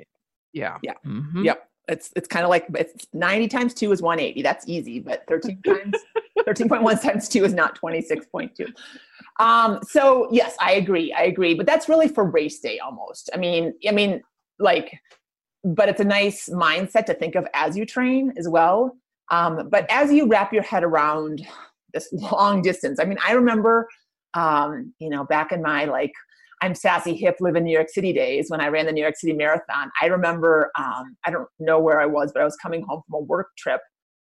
[0.53, 0.77] yeah.
[0.83, 0.93] Yeah.
[1.05, 1.45] Mm-hmm.
[1.45, 1.69] Yep.
[1.87, 4.41] It's it's kind of like it's 90 times 2 is 180.
[4.41, 5.95] That's easy, but 13 times
[6.39, 8.73] 13.1 times 2 is not 26.2.
[9.39, 11.13] Um so yes, I agree.
[11.13, 13.29] I agree, but that's really for race day almost.
[13.33, 14.21] I mean, I mean
[14.59, 14.99] like
[15.65, 18.95] but it's a nice mindset to think of as you train as well.
[19.29, 21.45] Um but as you wrap your head around
[21.93, 22.99] this long distance.
[22.99, 23.89] I mean, I remember
[24.35, 26.13] um you know, back in my like
[26.63, 29.17] I'm sassy hip live in New York City days when I ran the New York
[29.17, 29.91] City Marathon.
[30.01, 33.15] I remember um, I don't know where I was, but I was coming home from
[33.15, 33.81] a work trip,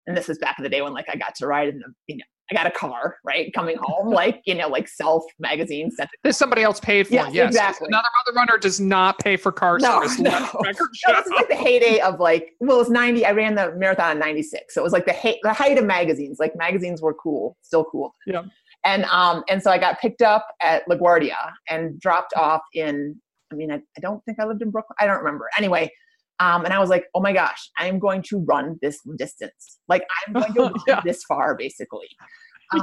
[0.08, 1.94] and this is back in the day when like I got to ride in the
[2.08, 5.92] you know I got a car right coming home like you know like self magazine
[5.92, 6.10] sent.
[6.24, 7.14] There's somebody else paid for.
[7.14, 7.90] Yes, yes, exactly.
[7.90, 10.18] Another other runner does not pay for car no, service.
[10.18, 13.28] No, no this is like the heyday of like well it's 90.
[13.28, 15.86] I ran the marathon in 96, so it was like the hey, the height of
[15.86, 16.40] magazines.
[16.40, 18.16] Like magazines were cool, still cool.
[18.26, 18.42] Yeah.
[18.86, 23.16] And um, and so I got picked up at LaGuardia and dropped off in.
[23.52, 24.96] I mean, I, I don't think I lived in Brooklyn.
[25.00, 25.48] I don't remember.
[25.58, 25.92] Anyway,
[26.40, 29.80] um, and I was like, oh my gosh, I'm going to run this distance.
[29.88, 31.02] Like I'm going to run yeah.
[31.04, 32.08] this far, basically.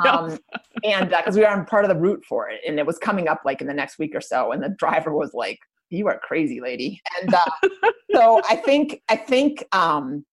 [0.07, 0.39] Um,
[0.85, 2.97] and because uh, we were on part of the route for it, and it was
[2.99, 5.59] coming up like in the next week or so, and the driver was like,
[5.89, 7.69] "You are crazy, lady." And uh,
[8.15, 10.25] so I think I think, um,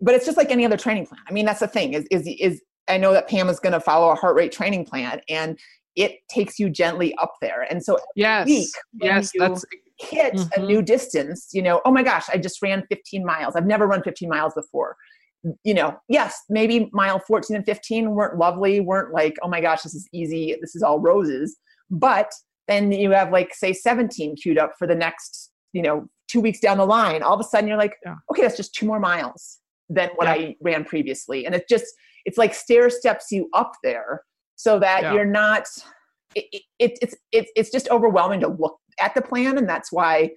[0.00, 1.22] but it's just like any other training plan.
[1.28, 3.80] I mean, that's the thing is is is I know that Pam is going to
[3.80, 5.58] follow a heart rate training plan and
[5.96, 7.62] it takes you gently up there.
[7.62, 8.68] And so yes, week,
[9.00, 9.64] yes, that's
[9.98, 10.62] hit mm-hmm.
[10.62, 13.54] a new distance, you know, oh my gosh, I just ran 15 miles.
[13.56, 14.96] I've never run 15 miles before.
[15.62, 19.82] You know, yes, maybe mile 14 and 15 weren't lovely, weren't like, oh my gosh,
[19.82, 21.56] this is easy, this is all roses.
[21.90, 22.32] But
[22.66, 26.60] then you have like say 17 queued up for the next, you know, two weeks
[26.60, 27.22] down the line.
[27.22, 28.14] All of a sudden you're like, yeah.
[28.30, 29.58] okay, that's just two more miles
[29.90, 30.46] than what yeah.
[30.46, 31.44] I ran previously.
[31.44, 31.84] And it just
[32.24, 34.22] it's like stair steps you up there
[34.56, 35.12] so that yeah.
[35.12, 35.66] you're not
[36.34, 40.30] it, it, it's it's it's just overwhelming to look at the plan and that's why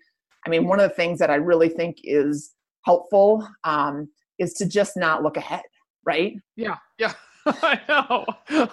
[0.46, 2.54] i mean one of the things that i really think is
[2.86, 4.08] helpful um,
[4.40, 5.64] is to just not look ahead
[6.06, 7.14] right yeah yeah
[7.64, 8.26] I know,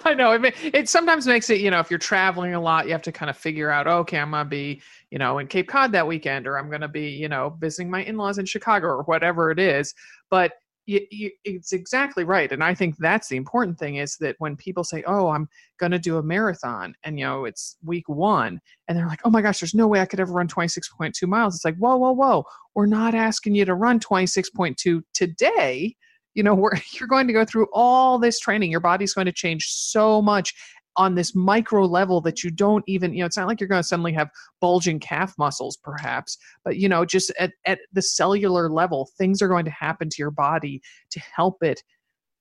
[0.03, 0.31] I know.
[0.33, 3.11] It, it sometimes makes it, you know, if you're traveling a lot, you have to
[3.11, 6.45] kind of figure out, okay, I'm gonna be, you know, in Cape Cod that weekend,
[6.45, 9.93] or I'm gonna be, you know, visiting my in-laws in Chicago, or whatever it is.
[10.29, 10.53] But
[10.85, 14.55] you, you, it's exactly right and i think that's the important thing is that when
[14.55, 15.47] people say oh i'm
[15.79, 19.29] going to do a marathon and you know it's week one and they're like oh
[19.29, 22.11] my gosh there's no way i could ever run 26.2 miles it's like whoa whoa
[22.11, 22.43] whoa
[22.75, 25.95] we're not asking you to run 26.2 today
[26.33, 29.31] you know where you're going to go through all this training your body's going to
[29.31, 30.53] change so much
[30.97, 33.81] on this micro level that you don't even you know it's not like you're going
[33.81, 34.29] to suddenly have
[34.61, 39.47] bulging calf muscles perhaps but you know just at, at the cellular level things are
[39.47, 41.83] going to happen to your body to help it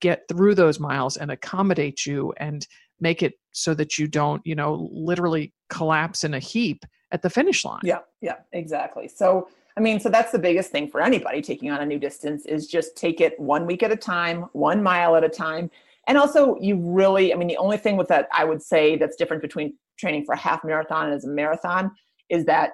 [0.01, 2.67] get through those miles and accommodate you and
[3.01, 7.31] make it so that you don't you know literally collapse in a heap at the
[7.31, 7.81] finish line.
[7.85, 9.09] Yeah yeah exactly.
[9.09, 12.47] So I mean, so that's the biggest thing for anybody taking on a new distance
[12.47, 15.69] is just take it one week at a time, one mile at a time,
[16.07, 19.17] and also, you really, I mean, the only thing with that I would say that's
[19.17, 21.91] different between training for a half marathon and as a marathon
[22.31, 22.73] is that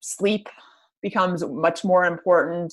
[0.00, 0.48] sleep
[1.02, 2.72] becomes much more important.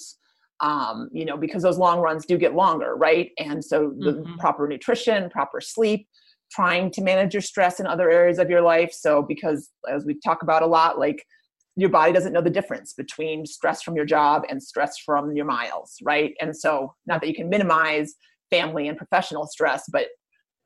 [0.59, 3.29] Um, you know, because those long runs do get longer, right?
[3.37, 4.37] And so the mm-hmm.
[4.37, 6.07] proper nutrition, proper sleep,
[6.51, 8.91] trying to manage your stress in other areas of your life.
[8.91, 11.23] So, because as we talk about a lot, like
[11.75, 15.45] your body doesn't know the difference between stress from your job and stress from your
[15.45, 16.33] miles, right?
[16.41, 18.15] And so, not that you can minimize
[18.49, 20.07] family and professional stress, but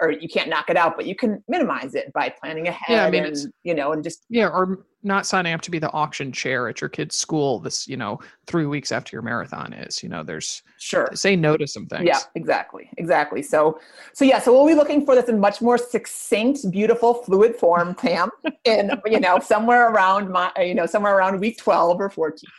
[0.02, 2.89] or you can't knock it out, but you can minimize it by planning ahead.
[2.89, 5.80] Yeah, I mean, and, you know, and just yeah, or not signing up to be
[5.80, 9.74] the auction chair at your kid's school this, you know, three weeks after your marathon
[9.74, 10.04] is.
[10.04, 12.06] You know, there's sure say no to some things.
[12.06, 13.42] Yeah, exactly, exactly.
[13.42, 13.80] So,
[14.14, 17.96] so yeah, so we'll be looking for this in much more succinct, beautiful, fluid form,
[17.96, 18.30] Pam,
[18.64, 22.50] in you know somewhere around my, you know, somewhere around week twelve or fourteen.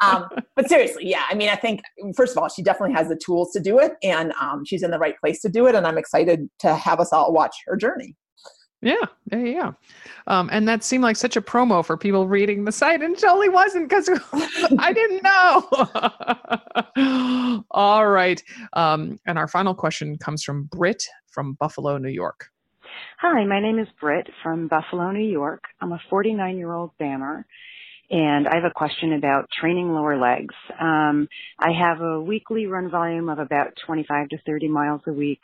[0.00, 1.80] Um, but seriously, yeah, I mean, I think
[2.16, 4.90] first of all, she definitely has the tools to do it, and um, she's in
[4.90, 7.76] the right place to do it, and I'm excited to have us all watch her
[7.76, 8.14] journey.
[8.84, 8.96] Yeah,
[9.32, 9.72] yeah, yeah.
[10.26, 13.18] Um, and that seemed like such a promo for people reading the site, and it
[13.18, 14.10] totally wasn't because
[14.78, 15.22] I didn't
[16.96, 17.64] know.
[17.70, 18.42] All right.
[18.74, 22.50] Um, and our final question comes from Britt from Buffalo, New York.
[23.20, 25.64] Hi, my name is Britt from Buffalo, New York.
[25.80, 27.44] I'm a 49 year old BAMR,
[28.10, 30.54] and I have a question about training lower legs.
[30.78, 31.26] Um,
[31.58, 35.40] I have a weekly run volume of about 25 to 30 miles a week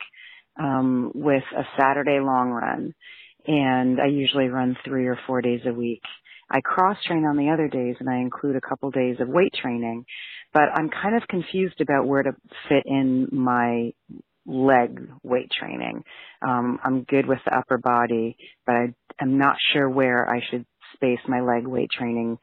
[0.59, 2.94] um, with a Saturday long run
[3.46, 6.03] and I usually run three or four days a week.
[6.50, 9.55] I cross train on the other days and I include a couple days of weight
[9.55, 10.05] training,
[10.53, 12.33] but I'm kind of confused about where to
[12.68, 13.92] fit in my
[14.46, 16.03] leg weight training.
[16.42, 20.66] Um, I'm good with the upper body, but I, am not sure where I should
[20.94, 22.38] space my leg weight training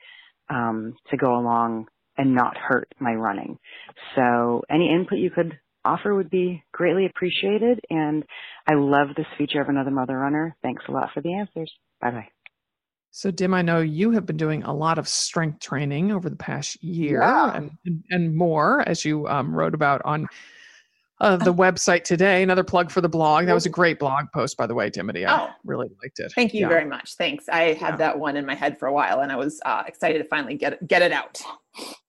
[0.49, 3.60] um, to go along and not hurt my running.
[4.15, 7.80] So any input you could offer would be greatly appreciated.
[7.89, 8.23] And
[8.67, 10.56] I love this feature of another mother runner.
[10.62, 11.71] Thanks a lot for the answers.
[12.02, 12.28] Bye bye.
[13.12, 16.36] So, Dim, I know you have been doing a lot of strength training over the
[16.36, 17.56] past year yeah.
[17.56, 20.28] and, and more, as you um, wrote about on
[21.19, 22.43] uh, the website today.
[22.43, 23.45] Another plug for the blog.
[23.45, 25.26] That was a great blog post, by the way, Dimity.
[25.26, 26.32] I oh, really liked it.
[26.36, 26.69] Thank you yeah.
[26.69, 27.15] very much.
[27.15, 27.50] Thanks.
[27.50, 27.95] I had yeah.
[27.95, 30.56] that one in my head for a while, and I was uh, excited to finally
[30.56, 31.41] get it, get it out.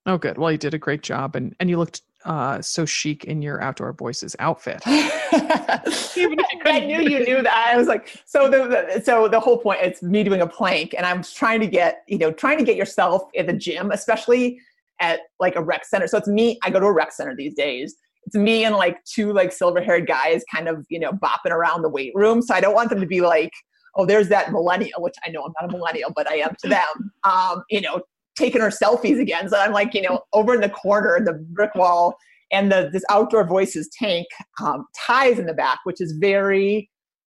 [0.06, 0.38] Oh, good.
[0.38, 3.60] Well, you did a great job, and and you looked uh, so chic in your
[3.62, 4.82] outdoor voices outfit.
[4.86, 7.70] I knew you knew that.
[7.72, 10.94] I was like, so the, the, so the whole point it's me doing a plank,
[10.94, 14.60] and I'm trying to get you know trying to get yourself in the gym, especially
[15.00, 16.06] at like a rec center.
[16.06, 16.58] So it's me.
[16.62, 17.96] I go to a rec center these days.
[18.26, 21.80] It's me and like two like silver haired guys, kind of you know bopping around
[21.80, 22.42] the weight room.
[22.42, 23.52] So I don't want them to be like,
[23.94, 26.68] oh, there's that millennial, which I know I'm not a millennial, but I am to
[26.68, 27.10] them.
[27.24, 28.02] Um, you know,
[28.38, 29.48] taking her selfies again.
[29.48, 32.16] So I'm like, you know, over in the corner, the brick wall,
[32.50, 34.26] and the this outdoor voices tank
[34.62, 36.88] um, ties in the back, which is very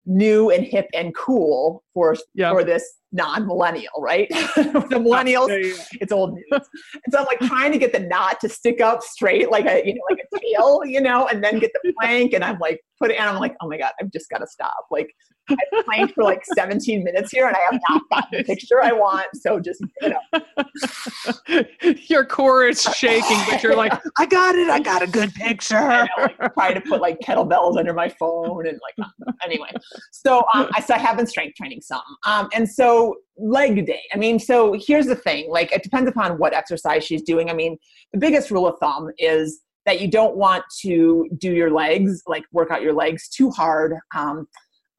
[0.05, 2.51] new and hip and cool for yep.
[2.51, 4.27] for this non-millennial, right?
[4.29, 5.47] the millennials,
[5.93, 6.45] it's old news.
[6.51, 9.81] and so I'm like trying to get the knot to stick up straight, like a
[9.85, 12.33] you know, like a tail, you know, and then get the plank.
[12.33, 14.47] And I'm like, put it, and I'm like, oh my god, I've just got to
[14.47, 14.85] stop.
[14.91, 15.11] Like
[15.49, 18.91] I planked for like 17 minutes here, and I have not gotten the picture I
[18.91, 19.27] want.
[19.35, 21.63] So just you know,
[22.07, 24.69] your core is shaking, but you're like, I got it.
[24.69, 25.79] I got a good picture.
[25.79, 29.07] Know, like, trying to put like kettlebells under my phone and like
[29.43, 29.69] anyway.
[30.11, 34.01] So um, I so I have been strength training some, um, and so leg day.
[34.13, 37.49] I mean, so here's the thing like, it depends upon what exercise she's doing.
[37.49, 37.77] I mean,
[38.13, 42.43] the biggest rule of thumb is that you don't want to do your legs, like
[42.51, 44.47] work out your legs too hard um,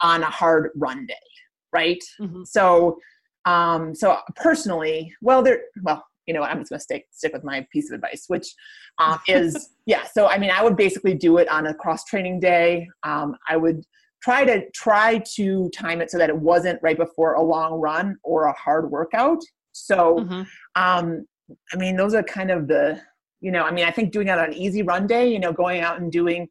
[0.01, 1.15] on a hard run day,
[1.73, 2.03] right?
[2.21, 2.45] Mm-hmm.
[2.45, 2.99] So,
[3.45, 7.67] um, so personally, well, there, well, you know, I'm just to stick stick with my
[7.73, 8.47] piece of advice, which
[8.99, 10.05] um, is yeah.
[10.05, 12.89] So I mean, I would basically do it on a cross training day.
[13.03, 13.85] Um, I would
[14.23, 18.17] try to try to time it so that it wasn't right before a long run
[18.23, 19.41] or a hard workout
[19.73, 20.43] so mm-hmm.
[20.77, 21.27] um
[21.73, 23.01] i mean those are kind of the
[23.41, 25.53] you know i mean i think doing it on an easy run day you know
[25.53, 26.49] going out and doing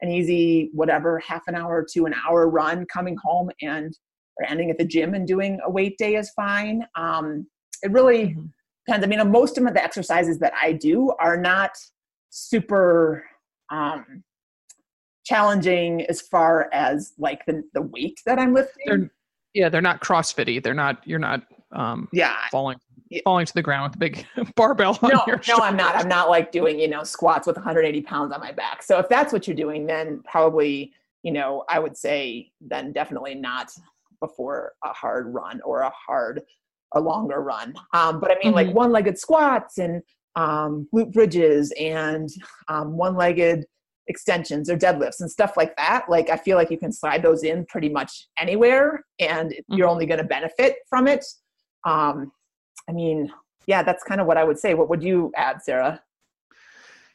[0.00, 3.96] an easy whatever half an hour to an hour run coming home and
[4.38, 7.46] or ending at the gym and doing a weight day is fine um
[7.82, 8.46] it really mm-hmm.
[8.86, 11.70] depends i mean most of the exercises that i do are not
[12.30, 13.24] super
[13.70, 14.22] um
[15.26, 18.84] challenging as far as like the, the weight that I'm lifting.
[18.86, 19.10] They're,
[19.54, 20.62] yeah, they're not CrossFitty.
[20.62, 21.02] They're not.
[21.04, 21.42] You're not.
[21.72, 22.78] Um, yeah, falling
[23.24, 24.26] falling to the ground with a big
[24.56, 24.98] barbell.
[25.02, 25.96] no, no, I'm not.
[25.96, 28.82] I'm not like doing you know squats with 180 pounds on my back.
[28.82, 33.34] So if that's what you're doing, then probably you know I would say then definitely
[33.34, 33.70] not
[34.20, 36.42] before a hard run or a hard
[36.94, 37.74] a longer run.
[37.92, 38.68] Um, but I mean mm-hmm.
[38.68, 40.02] like one-legged squats and
[40.36, 42.28] um, glute bridges and
[42.68, 43.64] um, one-legged
[44.08, 47.42] extensions or deadlifts and stuff like that like i feel like you can slide those
[47.42, 49.74] in pretty much anywhere and mm-hmm.
[49.74, 51.24] you're only going to benefit from it
[51.86, 52.30] um
[52.88, 53.32] i mean
[53.66, 56.02] yeah that's kind of what i would say what would you add sarah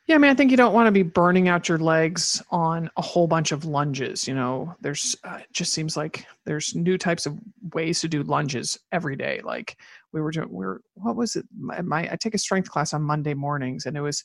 [0.08, 2.90] yeah, I mean, I think you don't want to be burning out your legs on
[2.98, 4.28] a whole bunch of lunges.
[4.28, 7.40] You know, there's uh, it just seems like there's new types of
[7.74, 9.42] ways to do lunges every day.
[9.44, 9.78] Like
[10.12, 11.46] we were doing, we are what was it?
[11.58, 14.24] My, my I take a strength class on Monday mornings, and it was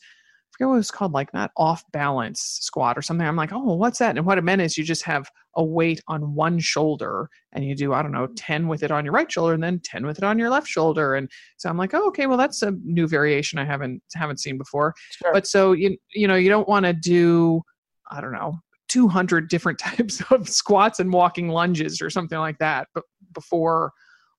[0.57, 3.27] forget what it was called, like not off balance squat or something.
[3.27, 4.16] I'm like, oh, what's that?
[4.16, 7.75] And what it meant is you just have a weight on one shoulder and you
[7.75, 8.35] do, I don't know, mm.
[8.37, 10.66] 10 with it on your right shoulder and then 10 with it on your left
[10.66, 11.14] shoulder.
[11.14, 14.57] And so I'm like, oh, okay, well, that's a new variation I haven't haven't seen
[14.57, 14.94] before.
[15.11, 15.33] Sure.
[15.33, 17.63] But so you you know, you don't want to do,
[18.11, 22.88] I don't know, 200 different types of squats and walking lunges or something like that,
[22.94, 23.04] but
[23.35, 23.92] before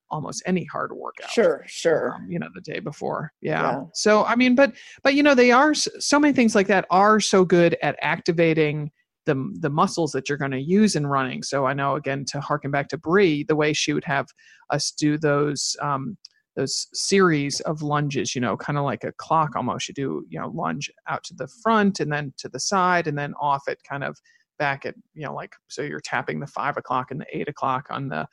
[0.09, 1.29] almost any hard workout.
[1.31, 2.13] Sure, sure.
[2.15, 3.31] Um, you know, the day before.
[3.41, 3.61] Yeah.
[3.61, 3.81] yeah.
[3.93, 7.19] So I mean, but but you know, they are so many things like that are
[7.19, 8.91] so good at activating
[9.25, 11.43] the the muscles that you're going to use in running.
[11.43, 14.27] So I know again to harken back to Bree, the way she would have
[14.69, 16.17] us do those um,
[16.55, 19.87] those series of lunges, you know, kind of like a clock almost.
[19.87, 23.17] You do you know lunge out to the front and then to the side and
[23.17, 24.17] then off it, kind of
[24.57, 27.85] back at you know like so you're tapping the five o'clock and the eight o'clock
[27.91, 28.25] on the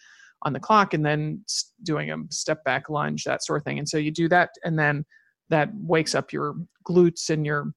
[0.44, 1.42] on the clock and then
[1.82, 3.78] doing a step back lunge that sort of thing.
[3.78, 5.04] And so you do that and then
[5.50, 6.54] that wakes up your
[6.86, 7.72] glutes and your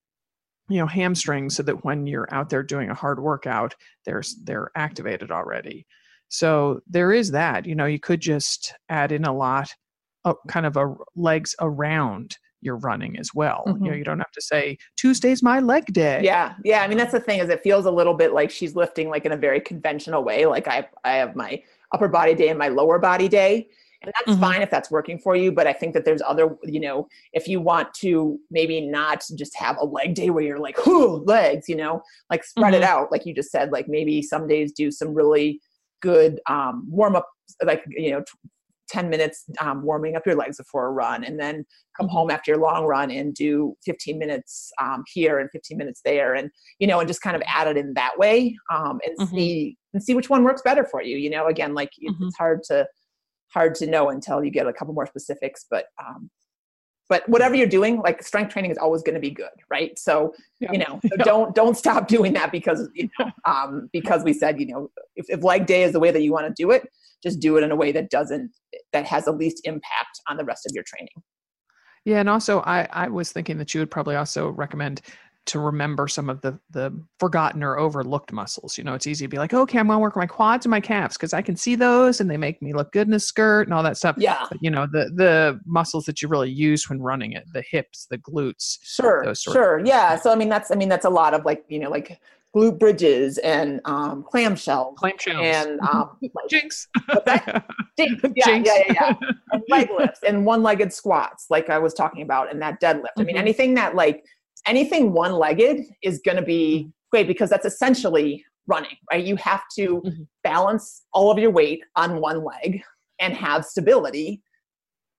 [0.69, 3.73] you know hamstrings so that when you're out there doing a hard workout
[4.05, 5.85] they're they're activated already.
[6.29, 9.69] So there is that you know you could just add in a lot
[10.25, 13.63] of kind of a legs around your running as well.
[13.67, 13.85] Mm-hmm.
[13.85, 16.21] you know you don't have to say tuesday's my leg day.
[16.23, 16.55] Yeah.
[16.65, 19.09] Yeah i mean that's the thing is it feels a little bit like she's lifting
[19.09, 20.45] like in a very conventional way.
[20.45, 21.61] Like i i have my
[21.93, 23.67] upper body day and my lower body day
[24.01, 24.41] and that's mm-hmm.
[24.41, 27.47] fine if that's working for you but i think that there's other you know if
[27.47, 31.67] you want to maybe not just have a leg day where you're like whoo legs
[31.67, 32.83] you know like spread mm-hmm.
[32.83, 35.59] it out like you just said like maybe some days do some really
[36.01, 37.27] good um, warm up
[37.63, 38.23] like you know
[38.89, 41.65] 10 minutes um, warming up your legs before a run and then
[41.95, 42.13] come mm-hmm.
[42.13, 46.35] home after your long run and do 15 minutes um, here and 15 minutes there
[46.35, 49.35] and you know and just kind of add it in that way um, and mm-hmm.
[49.35, 52.25] see and see which one works better for you you know again like mm-hmm.
[52.25, 52.87] it's hard to
[53.53, 56.29] hard to know until you get a couple more specifics but um,
[57.09, 60.33] but whatever you're doing like strength training is always going to be good right so
[60.59, 60.71] yeah.
[60.71, 61.23] you know so yeah.
[61.23, 65.25] don't don't stop doing that because you know um, because we said you know if,
[65.29, 66.89] if leg day is the way that you want to do it
[67.23, 68.51] just do it in a way that doesn't
[68.93, 71.13] that has the least impact on the rest of your training
[72.05, 75.01] yeah and also i i was thinking that you would probably also recommend
[75.47, 78.77] to remember some of the the forgotten or overlooked muscles.
[78.77, 80.81] You know, it's easy to be like, okay, I'm gonna work my quads and my
[80.81, 83.63] calves because I can see those and they make me look good in a skirt
[83.63, 84.15] and all that stuff.
[84.19, 84.45] Yeah.
[84.49, 88.07] But, you know, the the muscles that you really use when running it, the hips,
[88.11, 88.77] the glutes.
[88.83, 89.33] Sure.
[89.33, 89.81] sure.
[89.83, 90.17] Yeah.
[90.17, 92.19] So I mean that's I mean that's a lot of like, you know, like
[92.55, 94.95] glute bridges and um clamshells.
[94.95, 95.41] Clamshells.
[95.41, 96.87] And um like, Jinx.
[97.97, 98.21] Jinx.
[98.35, 98.69] Yeah, Jinx.
[98.69, 99.13] yeah, yeah, yeah.
[99.51, 103.01] and leg lifts and one legged squats, like I was talking about, and that deadlift.
[103.01, 103.21] Mm-hmm.
[103.21, 103.41] I mean, mm-hmm.
[103.41, 104.23] anything that like
[104.65, 106.89] anything one legged is going to be mm-hmm.
[107.11, 109.25] great because that's essentially running, right?
[109.25, 110.23] You have to mm-hmm.
[110.43, 112.81] balance all of your weight on one leg
[113.19, 114.41] and have stability.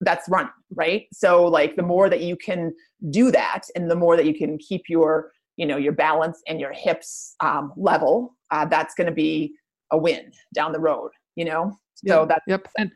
[0.00, 1.06] That's running, right?
[1.12, 2.72] So, like, the more that you can
[3.10, 6.58] do that and the more that you can keep your you know your balance and
[6.58, 9.52] your hips um, level uh, that's going to be
[9.92, 12.28] a win down the road you know so yep.
[12.28, 12.90] that's yep and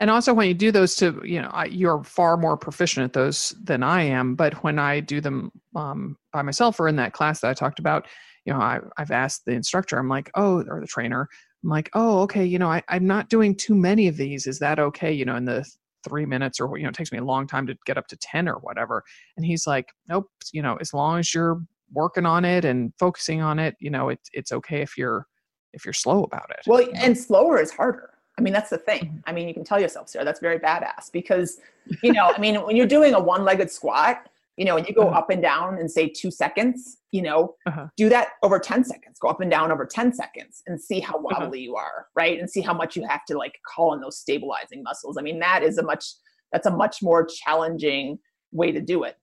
[0.00, 3.12] and also when you do those to you know I, you're far more proficient at
[3.12, 7.12] those than i am but when i do them um, by myself or in that
[7.12, 8.06] class that i talked about
[8.44, 11.28] you know I, i've asked the instructor i'm like oh or the trainer
[11.64, 14.60] i'm like oh okay you know I, i'm not doing too many of these is
[14.60, 15.66] that okay you know in the
[16.04, 18.16] three minutes or you know it takes me a long time to get up to
[18.16, 19.02] 10 or whatever
[19.36, 21.60] and he's like nope you know as long as you're
[21.92, 25.26] working on it and focusing on it you know it, it's okay if you're
[25.72, 29.04] if you're slow about it well and slower is harder I mean, that's the thing.
[29.04, 29.18] Mm-hmm.
[29.26, 31.58] I mean, you can tell yourself, Sarah, that's very badass because,
[32.02, 34.26] you know, I mean, when you're doing a one legged squat,
[34.56, 35.18] you know, and you go uh-huh.
[35.18, 37.86] up and down and say two seconds, you know, uh-huh.
[37.96, 41.14] do that over 10 seconds, go up and down over 10 seconds and see how
[41.14, 41.40] uh-huh.
[41.40, 41.64] wobbly uh-huh.
[41.64, 42.38] you are, right?
[42.38, 45.16] And see how much you have to like call on those stabilizing muscles.
[45.18, 46.04] I mean, that is a much,
[46.52, 48.18] that's a much more challenging
[48.50, 49.16] way to do it.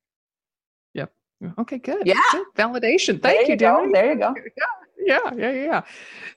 [1.60, 2.06] Okay, good.
[2.06, 2.20] Yeah.
[2.32, 2.46] Good.
[2.56, 3.22] Validation.
[3.22, 3.92] Thank there you, Debbie.
[3.94, 4.34] There you go.
[4.58, 5.20] Yeah.
[5.20, 5.34] Yeah.
[5.36, 5.52] Yeah.
[5.52, 5.82] Yeah.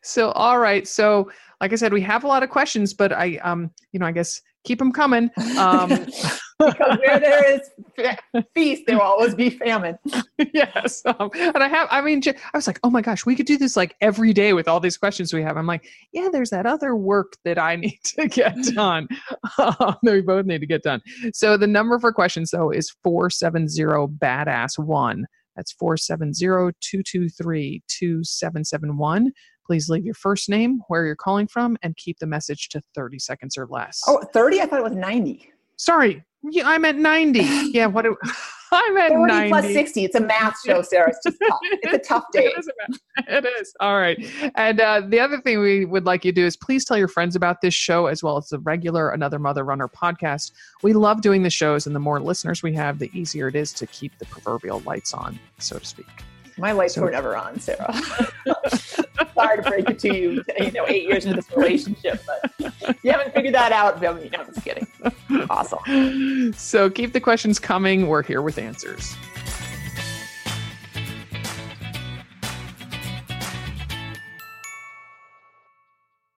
[0.03, 0.87] So, all right.
[0.87, 1.31] So,
[1.61, 4.13] like I said, we have a lot of questions, but I, um, you know, I
[4.13, 5.31] guess keep them coming.
[5.59, 6.07] Um,
[6.67, 7.71] because where there is
[8.55, 9.99] feast, there will always be famine.
[10.55, 11.89] yes, um, and I have.
[11.91, 14.53] I mean, I was like, oh my gosh, we could do this like every day
[14.53, 15.57] with all these questions we have.
[15.57, 19.09] I'm like, yeah, there's that other work that I need to get done.
[19.59, 21.01] That we both need to get done.
[21.33, 25.27] So the number for questions though is four seven zero badass one.
[25.57, 29.33] That's 470 223 2771.
[29.67, 33.19] Please leave your first name, where you're calling from, and keep the message to 30
[33.19, 34.01] seconds or less.
[34.07, 34.61] Oh, 30?
[34.61, 35.51] I thought it was 90.
[35.77, 37.41] Sorry, yeah, I'm at 90.
[37.73, 38.17] Yeah, what do,
[38.73, 39.49] I'm at 40 90.
[39.51, 40.05] plus 60.
[40.05, 41.11] It's a math show, Sarah.
[41.11, 41.59] It's just tough.
[41.83, 42.47] It's a tough day.
[42.47, 42.69] it, is
[43.29, 43.75] it is.
[43.81, 44.19] All right.
[44.55, 47.09] And uh, the other thing we would like you to do is please tell your
[47.09, 50.53] friends about this show as well as the regular Another Mother Runner podcast.
[50.83, 53.73] We love doing the shows, and the more listeners we have, the easier it is
[53.75, 56.07] to keep the proverbial lights on, so to speak.
[56.59, 57.93] My lights so, were never on, Sarah.
[59.35, 62.73] Sorry to break it to you, you know, eight years into this relationship, but
[63.03, 64.01] you haven't figured that out.
[64.01, 64.87] No, I'm just kidding.
[65.49, 66.53] Awesome.
[66.53, 68.09] So keep the questions coming.
[68.09, 69.17] We're here with answers.